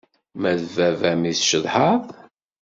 Ma 0.39 0.51
d 0.59 0.63
baba-m 0.75 1.21
i 1.31 1.33
tcedhaḍ? 1.37 2.01